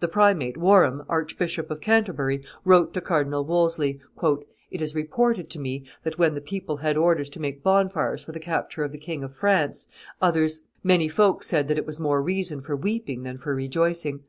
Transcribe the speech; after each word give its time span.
The 0.00 0.08
primate, 0.08 0.56
Warham, 0.56 1.02
Archbishop 1.10 1.70
of 1.70 1.82
Canterbury, 1.82 2.42
wrote 2.64 2.94
to 2.94 3.02
Cardinal 3.02 3.44
Wolsey, 3.44 4.00
"It 4.70 4.80
is 4.80 4.94
reported 4.94 5.50
to 5.50 5.58
me 5.58 5.84
that 6.04 6.16
when 6.16 6.34
the 6.34 6.40
people 6.40 6.78
had 6.78 6.96
orders 6.96 7.28
to 7.28 7.40
make 7.42 7.62
bonfires 7.62 8.24
for 8.24 8.32
the 8.32 8.40
capture 8.40 8.82
of 8.82 8.92
the 8.92 8.96
King 8.98 9.22
of 9.22 9.36
France, 9.36 9.86
many 10.82 11.06
folks 11.06 11.48
said 11.48 11.68
that 11.68 11.76
it 11.76 11.84
was 11.84 12.00
more 12.00 12.22
reason 12.22 12.62
for 12.62 12.76
weeping 12.76 13.24
than 13.24 13.36
for 13.36 13.54
rejoicing. 13.54 14.20